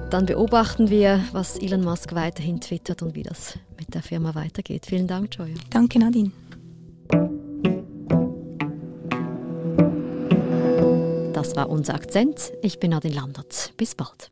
Dann 0.09 0.25
beobachten 0.25 0.89
wir, 0.89 1.23
was 1.33 1.57
Elon 1.57 1.81
Musk 1.81 2.13
weiterhin 2.13 2.61
twittert 2.61 3.01
und 3.01 3.15
wie 3.15 3.23
das 3.23 3.57
mit 3.77 3.93
der 3.93 4.01
Firma 4.01 4.33
weitergeht. 4.35 4.85
Vielen 4.85 5.07
Dank, 5.07 5.35
Joya. 5.35 5.55
Danke, 5.69 5.99
Nadine. 5.99 6.31
Das 11.33 11.55
war 11.55 11.69
unser 11.69 11.95
Akzent. 11.95 12.53
Ich 12.61 12.79
bin 12.79 12.91
Nadine 12.91 13.15
Landert. 13.15 13.73
Bis 13.77 13.95
bald. 13.95 14.31